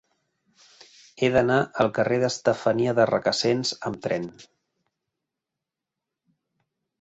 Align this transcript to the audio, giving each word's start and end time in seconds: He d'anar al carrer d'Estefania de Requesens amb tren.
He 1.17 1.27
d'anar 1.35 1.57
al 1.83 1.91
carrer 1.97 2.17
d'Estefania 2.23 2.93
de 3.01 3.05
Requesens 3.11 3.75
amb 3.91 4.01
tren. 4.07 4.27